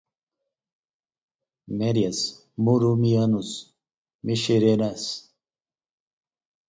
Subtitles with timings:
[1.79, 2.17] Merias,
[2.63, 3.49] muromianos,
[4.25, 5.01] meshcheras